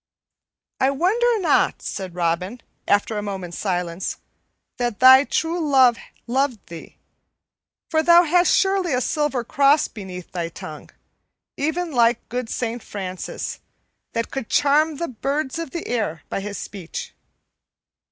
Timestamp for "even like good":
11.55-12.49